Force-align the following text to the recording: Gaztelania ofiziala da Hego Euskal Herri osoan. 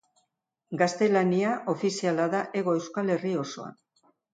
Gaztelania 0.83 1.53
ofiziala 1.75 2.29
da 2.35 2.43
Hego 2.51 2.77
Euskal 2.83 3.17
Herri 3.19 3.41
osoan. 3.49 3.83